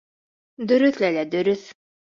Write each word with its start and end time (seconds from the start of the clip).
Дөрөҫ, 0.73 0.99
Ләлә, 1.07 1.29
дөрөҫ. 1.37 1.71